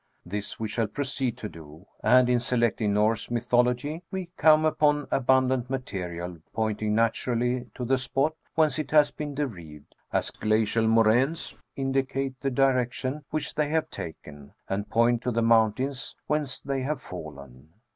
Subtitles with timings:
[0.25, 5.69] This we shall proceed to do, and in selecting Norse mythology, we come upon abundant
[5.69, 12.41] material, pointing naturally to the spot whence it has been derived, as glacial moraines indicate
[12.41, 17.69] the direction which they have taken, and point to the mountains whence they have fallen.